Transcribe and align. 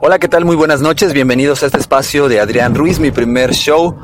Hola, 0.00 0.18
¿qué 0.18 0.28
tal? 0.28 0.44
Muy 0.44 0.54
buenas 0.54 0.82
noches. 0.82 1.14
Bienvenidos 1.14 1.62
a 1.62 1.66
este 1.66 1.78
espacio 1.78 2.28
de 2.28 2.40
Adrián 2.40 2.74
Ruiz, 2.74 3.00
mi 3.00 3.10
primer 3.10 3.54
show. 3.54 3.96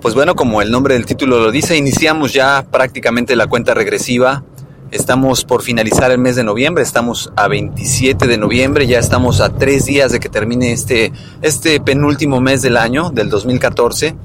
Pues 0.00 0.14
bueno, 0.14 0.34
como 0.34 0.62
el 0.62 0.70
nombre 0.70 0.94
del 0.94 1.06
título 1.06 1.38
lo 1.38 1.50
dice, 1.52 1.76
iniciamos 1.76 2.32
ya 2.32 2.66
prácticamente 2.70 3.36
la 3.36 3.46
cuenta 3.46 3.72
regresiva. 3.72 4.42
Estamos 4.90 5.44
por 5.44 5.62
finalizar 5.62 6.10
el 6.10 6.18
mes 6.18 6.36
de 6.36 6.44
noviembre, 6.44 6.82
estamos 6.82 7.32
a 7.36 7.48
27 7.48 8.26
de 8.26 8.38
noviembre, 8.38 8.86
ya 8.86 8.98
estamos 8.98 9.40
a 9.40 9.50
tres 9.50 9.84
días 9.84 10.12
de 10.12 10.20
que 10.20 10.28
termine 10.28 10.72
este, 10.72 11.12
este 11.42 11.80
penúltimo 11.80 12.40
mes 12.40 12.62
del 12.62 12.76
año, 12.76 13.10
del 13.10 13.30
2014. 13.30 14.16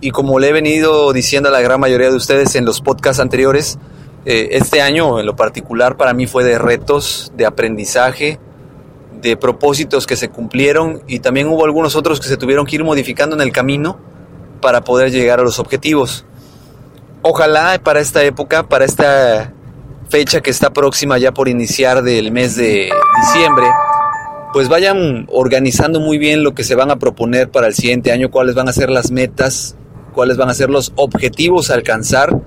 Y 0.00 0.10
como 0.10 0.38
le 0.38 0.48
he 0.48 0.52
venido 0.52 1.12
diciendo 1.12 1.48
a 1.48 1.52
la 1.52 1.60
gran 1.60 1.80
mayoría 1.80 2.10
de 2.10 2.16
ustedes 2.16 2.54
en 2.54 2.64
los 2.64 2.80
podcasts 2.80 3.20
anteriores, 3.20 3.78
eh, 4.24 4.48
este 4.52 4.80
año 4.80 5.20
en 5.20 5.26
lo 5.26 5.36
particular 5.36 5.96
para 5.96 6.14
mí 6.14 6.26
fue 6.26 6.44
de 6.44 6.58
retos, 6.58 7.32
de 7.36 7.46
aprendizaje, 7.46 8.38
de 9.20 9.36
propósitos 9.36 10.06
que 10.06 10.16
se 10.16 10.28
cumplieron 10.28 11.02
y 11.06 11.20
también 11.20 11.48
hubo 11.48 11.64
algunos 11.64 11.96
otros 11.96 12.20
que 12.20 12.28
se 12.28 12.36
tuvieron 12.36 12.66
que 12.66 12.76
ir 12.76 12.84
modificando 12.84 13.34
en 13.34 13.42
el 13.42 13.52
camino 13.52 13.98
para 14.60 14.82
poder 14.82 15.10
llegar 15.10 15.40
a 15.40 15.42
los 15.42 15.58
objetivos. 15.58 16.24
Ojalá 17.22 17.78
para 17.82 18.00
esta 18.00 18.22
época, 18.22 18.64
para 18.68 18.84
esta 18.84 19.52
fecha 20.08 20.40
que 20.40 20.50
está 20.50 20.72
próxima 20.72 21.18
ya 21.18 21.32
por 21.32 21.48
iniciar 21.48 22.02
del 22.02 22.32
mes 22.32 22.56
de 22.56 22.90
diciembre, 23.20 23.66
pues 24.52 24.68
vayan 24.68 25.26
organizando 25.30 26.00
muy 26.00 26.16
bien 26.18 26.44
lo 26.44 26.54
que 26.54 26.64
se 26.64 26.74
van 26.74 26.90
a 26.90 26.96
proponer 26.96 27.50
para 27.50 27.66
el 27.66 27.74
siguiente 27.74 28.12
año, 28.12 28.30
cuáles 28.30 28.54
van 28.54 28.68
a 28.68 28.72
ser 28.72 28.88
las 28.88 29.10
metas, 29.10 29.74
cuáles 30.14 30.36
van 30.36 30.48
a 30.48 30.54
ser 30.54 30.70
los 30.70 30.92
objetivos 30.96 31.70
a 31.70 31.74
alcanzar 31.74 32.40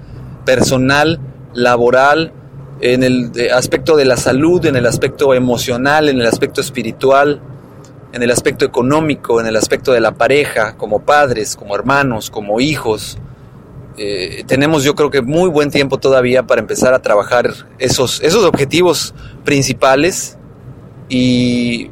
personal, 0.45 1.19
laboral, 1.57 2.31
en 2.79 3.03
el 3.03 3.31
aspecto 3.51 3.97
de 3.97 4.05
la 4.05 4.15
salud, 4.15 4.63
en 4.65 4.75
el 4.75 4.85
aspecto 4.85 5.33
emocional, 5.33 6.07
en 6.07 6.19
el 6.21 6.27
aspecto 6.27 6.61
espiritual, 6.61 7.41
en 8.13 8.21
el 8.21 8.29
aspecto 8.29 8.63
económico, 8.63 9.41
en 9.41 9.47
el 9.47 9.55
aspecto 9.55 9.91
de 9.91 9.99
la 9.99 10.13
pareja, 10.13 10.77
como 10.77 10.99
padres, 10.99 11.55
como 11.55 11.75
hermanos, 11.75 12.29
como 12.29 12.59
hijos. 12.61 13.17
Eh, 13.97 14.43
tenemos 14.45 14.83
yo 14.83 14.93
creo 14.93 15.09
que 15.09 15.23
muy 15.23 15.49
buen 15.49 15.71
tiempo 15.71 15.97
todavía 15.97 16.43
para 16.43 16.61
empezar 16.61 16.93
a 16.93 17.01
trabajar 17.01 17.51
esos, 17.79 18.21
esos 18.21 18.45
objetivos 18.45 19.15
principales 19.43 20.37
y 21.09 21.89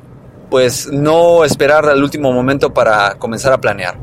pues 0.51 0.89
no 0.91 1.43
esperar 1.43 1.87
al 1.87 2.03
último 2.03 2.31
momento 2.31 2.71
para 2.71 3.15
comenzar 3.15 3.51
a 3.51 3.59
planear. 3.59 3.97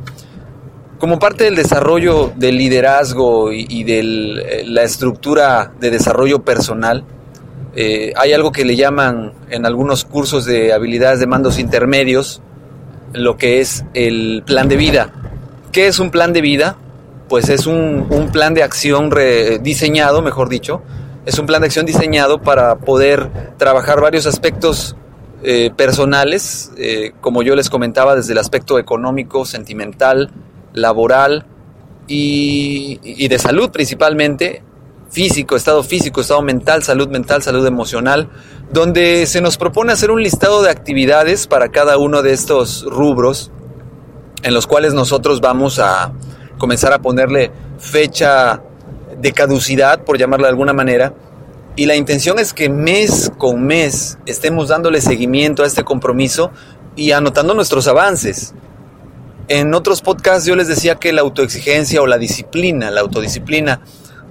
Como 1.02 1.18
parte 1.18 1.42
del 1.42 1.56
desarrollo 1.56 2.30
del 2.36 2.56
liderazgo 2.56 3.50
y, 3.50 3.82
de 3.82 3.98
eh, 3.98 4.64
la 4.64 4.84
estructura 4.84 5.72
de 5.80 5.90
desarrollo 5.90 6.44
personal, 6.44 7.04
eh, 7.74 8.12
hay 8.14 8.32
algo 8.32 8.52
que 8.52 8.64
le 8.64 8.76
llaman 8.76 9.32
en 9.50 9.66
algunos 9.66 10.04
cursos 10.04 10.44
de 10.44 10.72
habilidades 10.72 11.18
de 11.18 11.26
mandos 11.26 11.58
intermedios, 11.58 12.40
lo 13.14 13.36
que 13.36 13.60
es 13.60 13.84
el 13.94 14.44
plan 14.46 14.68
de 14.68 14.76
vida. 14.76 15.10
¿Qué 15.72 15.88
es 15.88 15.98
un 15.98 16.12
plan 16.12 16.32
de 16.32 16.40
vida? 16.40 16.76
Pues 17.28 17.48
es 17.48 17.66
un, 17.66 18.06
plan 18.32 18.54
de 18.54 18.62
acción 18.62 19.10
diseñado, 19.60 20.22
mejor 20.22 20.48
dicho, 20.48 20.82
es 21.26 21.36
un 21.36 21.46
plan 21.46 21.62
de 21.62 21.66
acción 21.66 21.84
diseñado 21.84 22.42
para 22.42 22.76
poder 22.76 23.28
trabajar 23.58 24.00
varios 24.00 24.26
aspectos 24.26 24.94
eh, 25.42 25.72
personales, 25.76 26.70
como 27.20 27.42
yo 27.42 27.56
les 27.56 27.70
comentaba, 27.70 28.14
desde 28.14 28.34
el 28.34 28.38
aspecto 28.38 28.78
económico, 28.78 29.44
sentimental, 29.44 30.30
laboral 30.72 31.46
y, 32.06 33.28
de 33.28 33.38
salud 33.38 33.70
principalmente, 33.70 34.62
físico, 35.10 35.56
estado 35.56 35.82
físico, 35.82 36.20
estado 36.20 36.42
mental, 36.42 36.82
salud 36.82 37.08
mental, 37.08 37.42
salud 37.42 37.66
emocional, 37.66 38.28
donde 38.72 39.26
se 39.26 39.40
nos 39.40 39.56
propone 39.56 39.92
hacer 39.92 40.10
un 40.10 40.22
listado 40.22 40.62
de 40.62 40.70
actividades 40.70 41.46
para 41.46 41.68
cada 41.68 41.98
uno 41.98 42.22
de 42.22 42.32
estos 42.32 42.84
rubros, 42.84 43.50
en 44.42 44.54
los 44.54 44.66
cuales 44.66 44.94
nosotros 44.94 45.40
vamos 45.40 45.78
a 45.78 46.12
comenzar 46.58 46.92
a 46.92 47.00
ponerle 47.00 47.50
fecha 47.78 48.62
de 49.20 49.32
caducidad, 49.32 50.04
por 50.04 50.18
llamarlo 50.18 50.46
de 50.46 50.50
alguna 50.50 50.72
manera, 50.72 51.14
y 51.76 51.86
la 51.86 51.96
intención 51.96 52.38
es 52.38 52.52
que 52.52 52.68
mes 52.68 53.32
con 53.38 53.64
mes 53.64 54.18
estemos 54.26 54.68
dándole 54.68 55.00
seguimiento 55.00 55.62
a 55.62 55.66
este 55.66 55.84
compromiso 55.84 56.50
y 56.96 57.12
anotando 57.12 57.54
nuestros 57.54 57.88
avances. 57.88 58.54
En 59.48 59.74
otros 59.74 60.02
podcasts 60.02 60.46
yo 60.46 60.56
les 60.56 60.68
decía 60.68 60.94
que 60.96 61.12
la 61.12 61.22
autoexigencia 61.22 62.00
o 62.00 62.06
la 62.06 62.18
disciplina, 62.18 62.90
la 62.90 63.00
autodisciplina, 63.00 63.80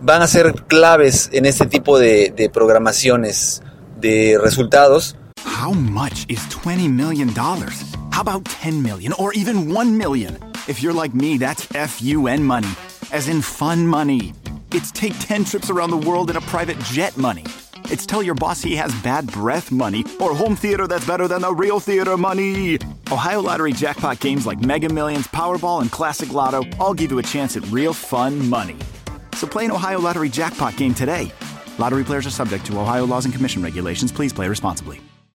van 0.02 0.22
a 0.22 0.28
ser 0.28 0.54
claves 0.68 1.30
en 1.34 1.46
este 1.46 1.66
tipo 1.66 2.00
de, 2.00 2.50
programaciones 2.54 3.62
de 4.00 4.40
resultados. 4.42 5.16
How 5.46 5.74
much 5.74 6.26
is 6.28 6.40
20 6.50 6.88
million 6.88 7.34
dollars? 7.34 7.84
How 8.12 8.22
about 8.22 8.46
10 8.46 8.82
million 8.82 9.14
or 9.18 9.34
even 9.34 9.74
1 9.74 9.98
million? 9.98 10.38
If 10.68 10.82
you're 10.82 10.94
like 10.94 11.16
me, 11.16 11.38
that's 11.38 11.66
FUN 11.68 12.44
money, 12.44 12.70
as 13.12 13.28
in 13.28 13.42
fun 13.42 13.86
money. 13.86 14.34
It's 14.74 14.92
take 14.92 15.14
10 15.20 15.46
trips 15.46 15.70
around 15.70 15.92
the 15.92 15.98
world 16.10 16.30
in 16.30 16.38
a 16.38 16.42
private 16.42 16.80
jet 16.80 17.18
money. 17.18 17.44
It's 17.92 18.06
tell 18.06 18.24
your 18.24 18.36
boss 18.36 18.62
he 18.62 18.78
has 18.78 18.96
bad 19.02 19.30
breath 19.32 19.70
money 19.70 20.06
or 20.22 20.34
home 20.34 20.56
theater 20.56 20.88
that's 20.88 21.06
better 21.06 21.28
than 21.28 21.42
the 21.42 21.54
real 21.54 21.82
theater 21.82 22.16
money. 22.16 22.78
Ohio 23.12 23.42
Lottery 23.42 23.74
jackpot 23.74 24.22
games 24.22 24.48
like 24.48 24.62
Mega 24.62 24.88
Millions, 24.88 25.28
Powerball, 25.28 25.82
and 25.82 25.92
Classic 25.92 26.32
Lotto 26.32 26.64
all 26.80 26.94
give 26.94 27.12
you 27.12 27.20
a 27.20 27.24
chance 27.24 27.58
at 27.58 27.68
real 27.68 27.94
fun 27.94 28.48
money. 28.48 28.78
So 29.36 29.46
play 29.46 29.66
an 29.66 29.72
Ohio 29.72 30.00
Lottery 30.00 30.30
jackpot 30.30 30.78
game 30.78 30.94
today. 30.94 31.34
Lottery 31.78 32.06
players 32.06 32.26
are 32.26 32.32
subject 32.32 32.66
to 32.68 32.80
Ohio 32.80 33.06
laws 33.06 33.26
and 33.26 33.34
commission 33.34 33.62
regulations. 33.62 34.10
Please 34.10 34.32
play 34.32 34.48
responsibly. 34.48 35.02